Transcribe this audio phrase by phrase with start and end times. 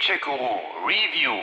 [0.00, 1.36] Gadget-Guru Review.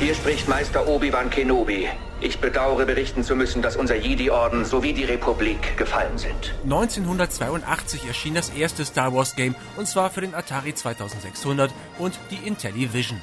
[0.00, 1.88] Hier spricht Meister Obi-Wan Kenobi.
[2.20, 6.52] Ich bedauere berichten zu müssen, dass unser Jedi-Orden sowie die Republik gefallen sind.
[6.64, 12.44] 1982 erschien das erste Star Wars Game und zwar für den Atari 2600 und die
[12.46, 13.20] Intellivision.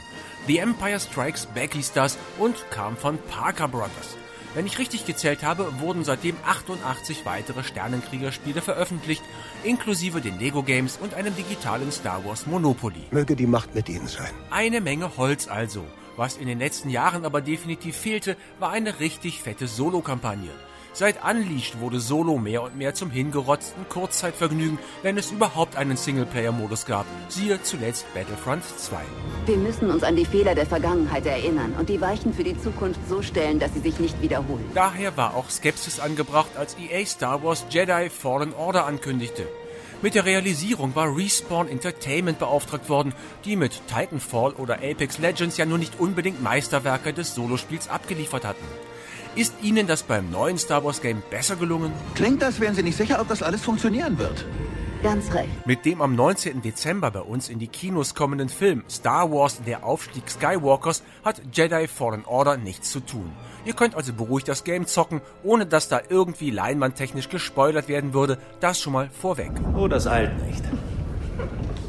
[0.47, 4.15] The Empire Strikes Back hieß das und kam von Parker Brothers.
[4.55, 9.21] Wenn ich richtig gezählt habe, wurden seitdem 88 weitere Sternenkriegerspiele veröffentlicht,
[9.63, 13.03] inklusive den Lego Games und einem digitalen Star Wars Monopoly.
[13.11, 14.31] Möge die Macht mit Ihnen sein.
[14.49, 15.85] Eine Menge Holz also.
[16.17, 20.51] Was in den letzten Jahren aber definitiv fehlte, war eine richtig fette Solo-Kampagne.
[20.93, 26.85] Seit Unleashed wurde Solo mehr und mehr zum hingerotzten Kurzzeitvergnügen, wenn es überhaupt einen Singleplayer-Modus
[26.85, 27.05] gab.
[27.27, 28.97] Siehe zuletzt Battlefront 2.
[29.45, 32.99] Wir müssen uns an die Fehler der Vergangenheit erinnern und die Weichen für die Zukunft
[33.07, 34.65] so stellen, dass sie sich nicht wiederholen.
[34.73, 39.47] Daher war auch Skepsis angebracht, als EA Star Wars Jedi Fallen Order ankündigte.
[40.01, 45.65] Mit der Realisierung war Respawn Entertainment beauftragt worden, die mit Titanfall oder Apex Legends ja
[45.65, 48.63] nur nicht unbedingt Meisterwerke des Solospiels abgeliefert hatten.
[49.35, 51.93] Ist Ihnen das beim neuen Star Wars Game besser gelungen?
[52.15, 54.45] Klingt, als wären Sie nicht sicher, ob das alles funktionieren wird.
[55.03, 55.49] Ganz recht.
[55.65, 56.61] Mit dem am 19.
[56.61, 61.87] Dezember bei uns in die Kinos kommenden Film Star Wars Der Aufstieg Skywalkers hat Jedi
[61.87, 63.31] Fallen Order nichts zu tun.
[63.63, 68.39] Ihr könnt also beruhigt das Game zocken, ohne dass da irgendwie leinwandtechnisch gespoilert werden würde.
[68.59, 69.51] Das schon mal vorweg.
[69.77, 70.63] Oh, das eilt nicht.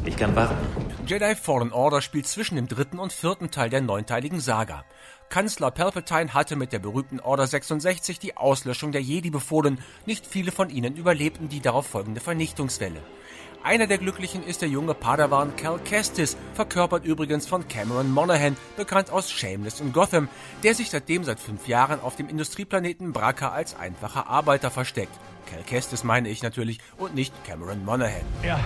[0.05, 0.90] Ich kann warten.
[1.07, 4.85] Jedi Fallen Order spielt zwischen dem dritten und vierten Teil der neunteiligen Saga.
[5.29, 9.79] Kanzler Palpatine hatte mit der berühmten Order 66 die Auslöschung der Jedi befohlen.
[10.07, 13.03] Nicht viele von ihnen überlebten die darauf folgende Vernichtungswelle.
[13.63, 19.11] Einer der Glücklichen ist der junge Padawan Cal Kestis, verkörpert übrigens von Cameron Monaghan, bekannt
[19.11, 20.29] aus Shameless und Gotham,
[20.63, 25.13] der sich seitdem seit fünf Jahren auf dem Industrieplaneten Bracca als einfacher Arbeiter versteckt.
[25.47, 28.25] Cal Kestis meine ich natürlich und nicht Cameron Monaghan.
[28.43, 28.61] Ja,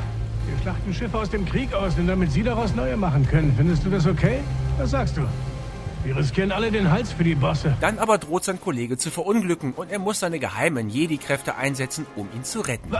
[0.47, 3.53] wir schlachten Schiffe aus dem Krieg aus, denn damit Sie daraus neue machen können.
[3.57, 4.41] Findest du das okay?
[4.79, 5.23] Was sagst du?
[6.05, 7.75] Wir riskieren alle den Hals für die Bosse.
[7.81, 12.29] Dann aber droht sein Kollege zu verunglücken und er muss seine geheimen Jedi-Kräfte einsetzen, um
[12.35, 12.91] ihn zu retten.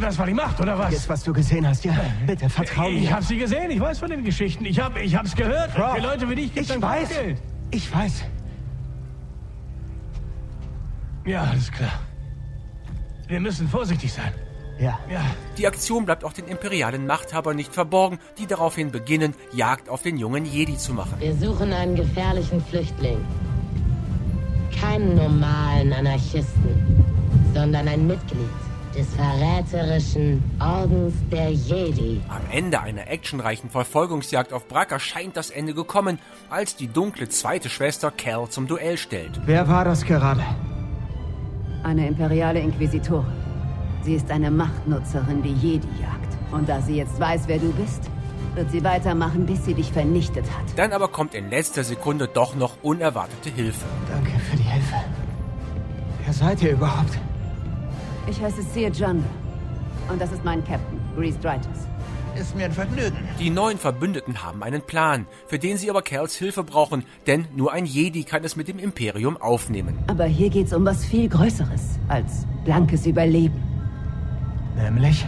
[0.00, 0.90] Das war die Macht, oder was?
[0.92, 1.92] Jetzt, was du gesehen hast, ja.
[2.26, 3.12] Bitte, vertrau ich mir.
[3.12, 4.64] hab sie gesehen, ich weiß von den Geschichten.
[4.64, 5.72] Ich hab, ich hab's gehört.
[5.72, 7.08] Frau, Für Leute wie dich gibt's ich ein weiß.
[7.10, 7.38] Geld.
[7.70, 8.24] Ich weiß.
[11.26, 11.92] Ja, alles klar.
[13.28, 14.32] Wir müssen vorsichtig sein.
[14.78, 14.98] Ja.
[15.10, 15.20] Ja,
[15.56, 20.16] Die Aktion bleibt auch den imperialen Machthabern nicht verborgen, die daraufhin beginnen, Jagd auf den
[20.16, 21.14] jungen Jedi zu machen.
[21.20, 23.18] Wir suchen einen gefährlichen Flüchtling.
[24.80, 27.04] Keinen normalen Anarchisten,
[27.54, 28.48] sondern ein Mitglied
[28.96, 32.20] des verräterischen Ordens der Jedi.
[32.28, 36.18] Am Ende einer actionreichen Verfolgungsjagd auf Bracca scheint das Ende gekommen,
[36.50, 39.40] als die dunkle zweite Schwester Cal zum Duell stellt.
[39.46, 40.44] Wer war das gerade?
[41.82, 43.43] Eine imperiale Inquisitorin.
[44.04, 46.36] Sie ist eine Machtnutzerin, die Jedi jagt.
[46.52, 48.02] Und da sie jetzt weiß, wer du bist,
[48.54, 50.64] wird sie weitermachen, bis sie dich vernichtet hat.
[50.76, 53.86] Dann aber kommt in letzter Sekunde doch noch unerwartete Hilfe.
[54.12, 54.96] Danke für die Hilfe.
[56.22, 57.18] Wer seid ihr überhaupt?
[58.28, 59.24] Ich heiße Seer Jungle.
[60.10, 61.88] Und das ist mein Captain, Grease Drytus.
[62.38, 63.16] Ist mir ein Vergnügen.
[63.38, 67.72] Die neuen Verbündeten haben einen Plan, für den sie aber Cals Hilfe brauchen, denn nur
[67.72, 69.98] ein Jedi kann es mit dem Imperium aufnehmen.
[70.08, 73.73] Aber hier geht's um was viel Größeres als blankes Überleben.
[74.76, 75.24] Nämlich?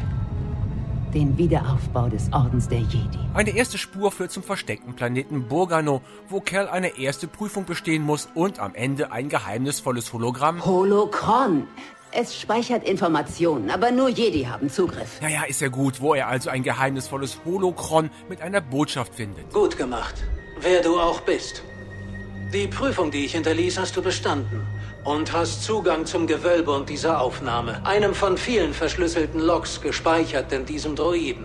[1.14, 3.18] Den Wiederaufbau des Ordens der Jedi.
[3.32, 8.28] Eine erste Spur führt zum versteckten Planeten Burgano, wo Cal eine erste Prüfung bestehen muss
[8.34, 10.64] und am Ende ein geheimnisvolles Hologramm.
[10.64, 11.68] Holocron.
[12.12, 15.20] Es speichert Informationen, aber nur Jedi haben Zugriff.
[15.20, 19.52] Naja, ist ja gut, wo er also ein geheimnisvolles Holokron mit einer Botschaft findet.
[19.52, 20.14] Gut gemacht.
[20.60, 21.62] Wer du auch bist.
[22.52, 24.66] Die Prüfung, die ich hinterließ, hast du bestanden.
[25.06, 27.80] Und hast Zugang zum Gewölbe und dieser Aufnahme.
[27.86, 31.44] Einem von vielen verschlüsselten Logs gespeichert in diesem Droiden.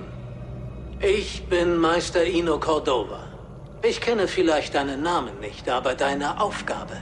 [1.00, 3.28] Ich bin Meister Ino Cordova.
[3.84, 6.98] Ich kenne vielleicht deinen Namen nicht, aber deine Aufgabe.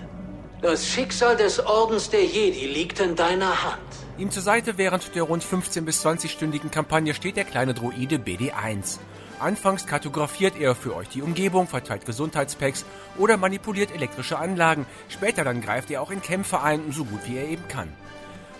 [0.62, 3.80] Das Schicksal des Ordens der Jedi liegt in deiner Hand.
[4.18, 9.00] Ihm zur Seite während der rund 15 bis 20-stündigen Kampagne steht der kleine Droide BD-1.
[9.40, 12.86] Anfangs kartografiert er für euch die Umgebung, verteilt Gesundheitspacks
[13.18, 14.86] oder manipuliert elektrische Anlagen.
[15.08, 17.90] Später dann greift er auch in Kämpfe ein, so gut wie er eben kann.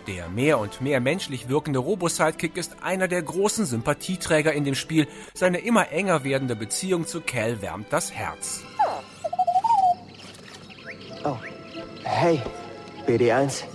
[0.08, 5.08] Der mehr und mehr menschlich wirkende Robo-Sidekick ist einer der großen Sympathieträger in dem Spiel.
[5.34, 8.62] Seine immer enger werdende Beziehung zu Cal wärmt das Herz.
[11.24, 11.38] Oh.
[12.04, 12.42] Hey,
[13.06, 13.66] BD1.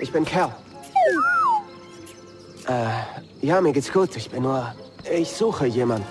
[0.00, 0.54] Ich bin Cal.
[2.66, 4.16] Äh, ja, mir geht's gut.
[4.16, 4.74] Ich bin nur.
[5.10, 6.06] Ich suche jemanden.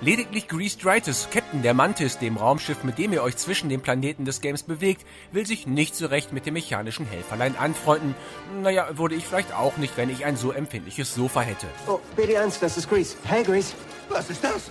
[0.00, 4.24] Lediglich Grease Dritus, Captain der Mantis, dem Raumschiff, mit dem ihr euch zwischen den Planeten
[4.24, 8.14] des Games bewegt, will sich nicht so recht mit dem mechanischen Helferlein anfreunden.
[8.62, 11.66] Naja, würde ich vielleicht auch nicht, wenn ich ein so empfindliches Sofa hätte.
[11.88, 13.16] Oh, BD1, das ist Grease.
[13.24, 13.72] Hey, Grease.
[14.08, 14.70] Was ist das?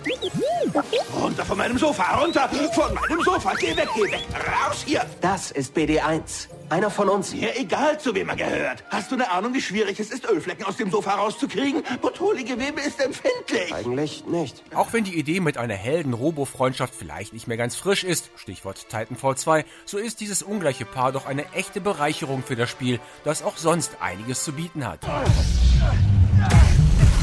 [1.20, 3.52] Runter von meinem Sofa, runter von meinem Sofa.
[3.58, 4.24] Geh weg, geh weg.
[4.32, 5.04] Raus hier.
[5.20, 6.48] Das ist BD1.
[6.68, 7.32] Einer von uns.
[7.32, 8.82] Mir egal, zu wem er gehört.
[8.90, 11.82] Hast du eine Ahnung, wie schwierig es ist, Ölflecken aus dem Sofa rauszukriegen?
[12.00, 13.72] Botoli-Gewebe ist empfindlich.
[13.72, 14.62] Eigentlich nicht.
[14.74, 19.36] Auch wenn die Idee mit einer Helden-Robo-Freundschaft vielleicht nicht mehr ganz frisch ist, Stichwort Titanfall
[19.36, 23.56] 2, so ist dieses ungleiche Paar doch eine echte Bereicherung für das Spiel, das auch
[23.56, 25.00] sonst einiges zu bieten hat.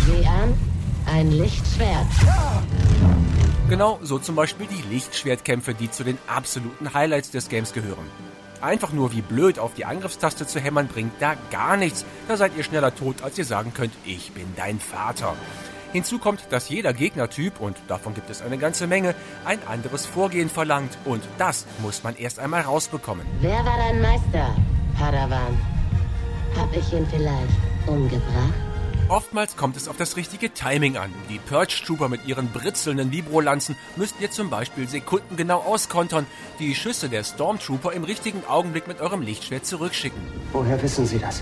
[0.05, 0.53] Sieh an,
[1.05, 2.07] ein Lichtschwert.
[3.67, 8.32] Genau so zum Beispiel die Lichtschwertkämpfe, die zu den absoluten Highlights des Games gehören.
[8.63, 12.05] Einfach nur wie blöd auf die Angriffstaste zu hämmern bringt da gar nichts.
[12.29, 15.35] Da seid ihr schneller tot, als ihr sagen könnt, ich bin dein Vater.
[15.91, 20.49] Hinzu kommt, dass jeder Gegnertyp, und davon gibt es eine ganze Menge, ein anderes Vorgehen
[20.49, 20.97] verlangt.
[21.03, 23.25] Und das muss man erst einmal rausbekommen.
[23.41, 24.55] Wer war dein Meister,
[24.97, 25.59] Padawan?
[26.57, 28.72] Hab ich ihn vielleicht umgebracht?
[29.33, 31.11] Oftmals kommt es auf das richtige Timing an.
[31.27, 36.27] Die Purge Trooper mit ihren britzelnden Vibrolanzen müsst ihr zum Beispiel sekundengenau auskontern,
[36.59, 40.21] die Schüsse der Stormtrooper im richtigen Augenblick mit eurem Lichtschwert zurückschicken.
[40.51, 41.41] Woher wissen Sie das?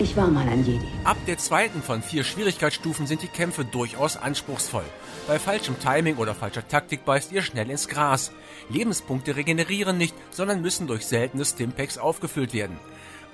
[0.00, 0.84] Ich war mal ein Jedi.
[1.04, 4.82] Ab der zweiten von vier Schwierigkeitsstufen sind die Kämpfe durchaus anspruchsvoll.
[5.28, 8.32] Bei falschem Timing oder falscher Taktik beißt ihr schnell ins Gras.
[8.70, 12.76] Lebenspunkte regenerieren nicht, sondern müssen durch seltene Stimpacks aufgefüllt werden.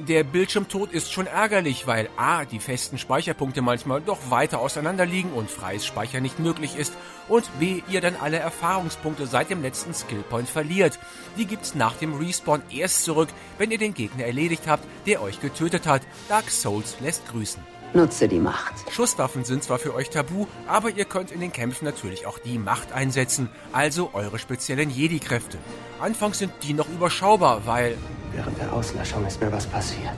[0.08, 2.46] Der Bildschirmtod ist schon ärgerlich, weil a.
[2.46, 6.94] die festen Speicherpunkte manchmal doch weiter auseinander liegen und freies Speichern nicht möglich ist
[7.28, 7.82] und b.
[7.86, 10.98] ihr dann alle Erfahrungspunkte seit dem letzten Skillpoint verliert.
[11.36, 15.38] Die gibt's nach dem Respawn erst zurück, wenn ihr den Gegner erledigt habt, der euch
[15.38, 16.00] getötet hat.
[16.30, 17.62] Dark Souls lässt grüßen.
[17.92, 18.74] Nutze die Macht.
[18.92, 22.58] Schusswaffen sind zwar für euch tabu, aber ihr könnt in den Kämpfen natürlich auch die
[22.58, 25.58] Macht einsetzen, also eure speziellen Jedi-Kräfte.
[26.00, 27.96] Anfangs sind die noch überschaubar, weil
[28.32, 30.14] Während der Auslöschung ist mir was passiert.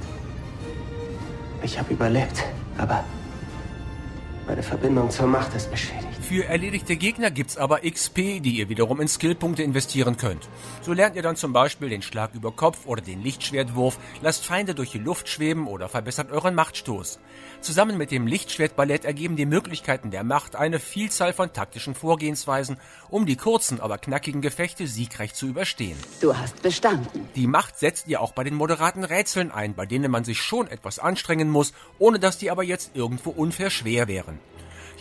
[1.62, 2.44] Ich habe überlebt,
[2.76, 3.04] aber
[4.52, 6.12] meine Verbindung zur Macht ist beschädigt.
[6.20, 10.46] Für erledigte Gegner gibt's aber XP, die ihr wiederum in Skillpunkte investieren könnt.
[10.82, 14.74] So lernt ihr dann zum Beispiel den Schlag über Kopf oder den Lichtschwertwurf, lasst Feinde
[14.74, 17.18] durch die Luft schweben oder verbessert euren Machtstoß.
[17.62, 22.76] Zusammen mit dem Lichtschwertballett ergeben die Möglichkeiten der Macht eine Vielzahl von taktischen Vorgehensweisen,
[23.08, 25.96] um die kurzen, aber knackigen Gefechte siegreich zu überstehen.
[26.20, 27.26] Du hast bestanden.
[27.36, 30.66] Die Macht setzt ihr auch bei den moderaten Rätseln ein, bei denen man sich schon
[30.66, 34.38] etwas anstrengen muss, ohne dass die aber jetzt irgendwo unfair schwer wären.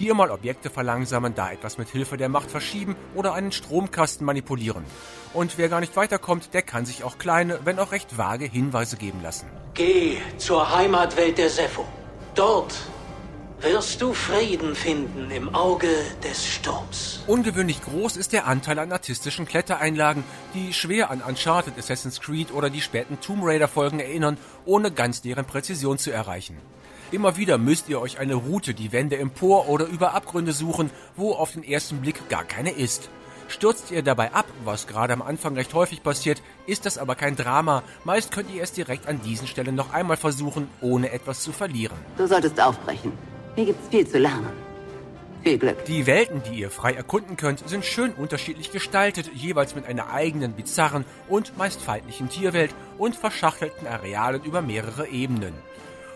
[0.02, 4.84] Hier mal Objekte verlangsamen, da etwas mit Hilfe der Macht verschieben oder einen Stromkasten manipulieren.
[5.32, 8.98] Und wer gar nicht weiterkommt, der kann sich auch kleine, wenn auch recht vage Hinweise
[8.98, 9.46] geben lassen.
[9.76, 11.86] Geh zur Heimatwelt der Sepho.
[12.34, 12.74] Dort
[13.60, 15.94] wirst du Frieden finden im Auge
[16.24, 17.20] des Sturms.
[17.28, 20.24] Ungewöhnlich groß ist der Anteil an artistischen Klettereinlagen,
[20.56, 25.22] die schwer an Uncharted, Assassin's Creed oder die späten Tomb Raider Folgen erinnern, ohne ganz
[25.22, 26.58] deren Präzision zu erreichen.
[27.12, 31.34] Immer wieder müsst ihr euch eine Route, die Wände empor oder über Abgründe suchen, wo
[31.34, 33.10] auf den ersten Blick gar keine ist.
[33.50, 37.36] Stürzt ihr dabei ab, was gerade am Anfang recht häufig passiert, ist das aber kein
[37.36, 37.84] Drama.
[38.06, 41.98] Meist könnt ihr es direkt an diesen Stellen noch einmal versuchen, ohne etwas zu verlieren.
[42.18, 43.12] Du solltest aufbrechen.
[43.56, 44.54] Hier gibt's viel zu lernen.
[45.44, 45.84] Viel Glück.
[45.86, 50.54] Die Welten, die ihr frei erkunden könnt, sind schön unterschiedlich gestaltet, jeweils mit einer eigenen
[50.54, 55.54] bizarren und meist feindlichen Tierwelt und verschachtelten Arealen über mehrere Ebenen.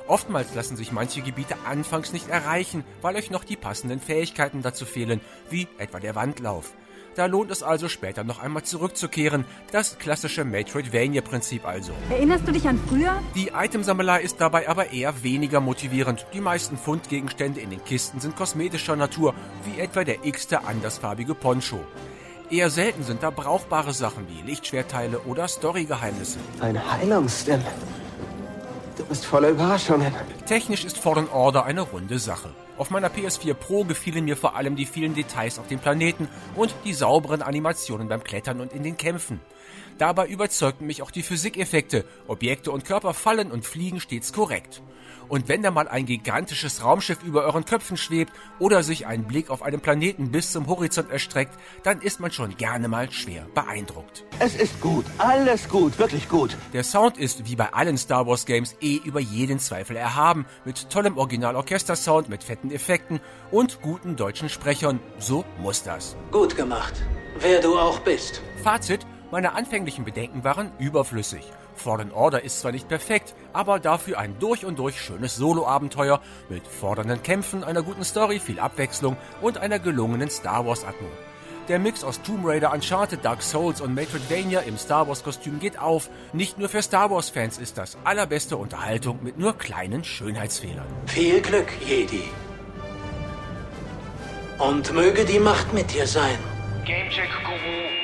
[0.07, 4.85] Oftmals lassen sich manche Gebiete anfangs nicht erreichen, weil euch noch die passenden Fähigkeiten dazu
[4.85, 5.19] fehlen,
[5.49, 6.73] wie etwa der Wandlauf.
[7.15, 11.93] Da lohnt es also später noch einmal zurückzukehren, das klassische Metroidvania-Prinzip also.
[12.09, 13.23] Erinnerst du dich an früher?
[13.33, 16.25] Die Itemsammelei ist dabei aber eher weniger motivierend.
[16.33, 19.33] Die meisten Fundgegenstände in den Kisten sind kosmetischer Natur,
[19.63, 21.79] wie etwa der x-te andersfarbige Poncho.
[22.51, 26.37] Eher selten sind da brauchbare Sachen wie Lichtschwerteile oder Storygeheimnisse.
[26.59, 27.61] Ein Heilungsstim.
[29.05, 30.11] Du bist voller Überraschungen.
[30.47, 32.49] Technisch ist Fallen Order eine runde Sache.
[32.75, 36.73] Auf meiner PS4 Pro gefielen mir vor allem die vielen Details auf dem Planeten und
[36.85, 39.41] die sauberen Animationen beim Klettern und in den Kämpfen.
[39.97, 42.05] Dabei überzeugten mich auch die Physikeffekte.
[42.27, 44.81] Objekte und Körper fallen und fliegen stets korrekt.
[45.27, 49.49] Und wenn da mal ein gigantisches Raumschiff über euren Köpfen schwebt oder sich ein Blick
[49.49, 54.23] auf einen Planeten bis zum Horizont erstreckt, dann ist man schon gerne mal schwer beeindruckt.
[54.39, 56.55] Es ist gut, alles gut, wirklich gut.
[56.73, 60.89] Der Sound ist wie bei allen Star Wars Games eh über jeden Zweifel erhaben, mit
[60.89, 63.19] tollem Original-Orchester-Sound, mit fetten Effekten
[63.51, 64.99] und guten deutschen Sprechern.
[65.17, 66.15] So muss das.
[66.31, 66.93] Gut gemacht.
[67.39, 68.41] Wer du auch bist.
[68.63, 71.43] Fazit, meine anfänglichen Bedenken waren überflüssig.
[71.75, 76.65] Fallen Order ist zwar nicht perfekt, aber dafür ein durch und durch schönes Solo-Abenteuer mit
[76.65, 81.09] fordernden Kämpfen, einer guten Story, viel Abwechslung und einer gelungenen Star Wars-Atmo.
[81.67, 86.09] Der Mix aus Tomb Raider, Uncharted, Dark Souls und Metroidvania im Star Wars-Kostüm geht auf.
[86.31, 90.87] Nicht nur für Star Wars-Fans ist das allerbeste Unterhaltung mit nur kleinen Schönheitsfehlern.
[91.07, 92.23] Viel Glück, Jedi.
[94.59, 96.37] Und möge die Macht mit dir sein.
[96.85, 97.94] Gamecheck Guru